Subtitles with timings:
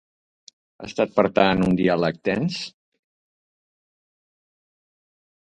[0.81, 2.57] Ha estat, per tant, un diàleg tens?